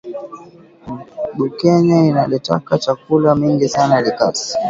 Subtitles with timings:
[1.35, 4.57] Bunkeya inaletaka chakula mingi sana likasi